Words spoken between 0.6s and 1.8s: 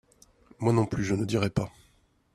non plus je ne dirai pas.